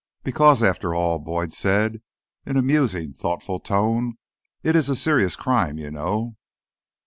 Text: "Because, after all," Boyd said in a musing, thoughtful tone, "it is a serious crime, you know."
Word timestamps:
"Because, 0.23 0.63
after 0.63 0.95
all," 0.95 1.19
Boyd 1.19 1.53
said 1.53 2.01
in 2.43 2.57
a 2.57 2.63
musing, 2.63 3.13
thoughtful 3.13 3.59
tone, 3.59 4.17
"it 4.63 4.75
is 4.75 4.89
a 4.89 4.95
serious 4.95 5.35
crime, 5.35 5.77
you 5.77 5.91
know." 5.91 6.37